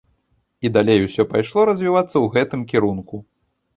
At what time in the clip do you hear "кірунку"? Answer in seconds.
2.73-3.25